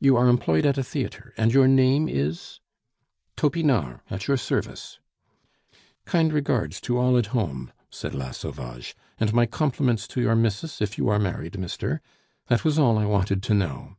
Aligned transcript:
"You 0.00 0.16
are 0.16 0.26
employed 0.26 0.66
at 0.66 0.78
a 0.78 0.82
theatre, 0.82 1.32
and 1.36 1.54
your 1.54 1.68
name 1.68 2.08
is?" 2.08 2.58
"Topinard, 3.36 4.00
at 4.10 4.26
your 4.26 4.36
service." 4.36 4.98
"Kind 6.04 6.32
regards 6.32 6.80
to 6.80 6.98
all 6.98 7.16
at 7.16 7.26
home," 7.26 7.70
said 7.88 8.16
La 8.16 8.32
Sauvage, 8.32 8.96
"and 9.20 9.32
my 9.32 9.46
compliments 9.46 10.08
to 10.08 10.20
your 10.20 10.34
missus, 10.34 10.80
if 10.82 10.98
you 10.98 11.08
are 11.08 11.20
married, 11.20 11.56
mister.... 11.56 12.02
That 12.48 12.64
was 12.64 12.80
all 12.80 12.98
I 12.98 13.06
wanted 13.06 13.44
to 13.44 13.54
know." 13.54 13.96